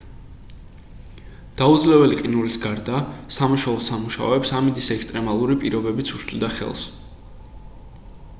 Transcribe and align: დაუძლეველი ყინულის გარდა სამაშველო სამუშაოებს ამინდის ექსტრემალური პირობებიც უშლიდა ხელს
დაუძლეველი 1.59 2.17
ყინულის 2.21 2.57
გარდა 2.63 3.01
სამაშველო 3.37 3.83
სამუშაოებს 3.89 4.55
ამინდის 4.61 4.91
ექსტრემალური 4.97 5.59
პირობებიც 5.67 6.15
უშლიდა 6.19 6.53
ხელს 6.59 6.87